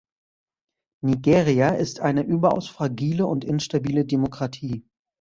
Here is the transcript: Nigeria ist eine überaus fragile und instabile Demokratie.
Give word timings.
Nigeria 1.03 1.75
ist 1.75 1.99
eine 1.99 2.23
überaus 2.23 2.67
fragile 2.67 3.27
und 3.27 3.45
instabile 3.45 4.03
Demokratie. 4.03 4.83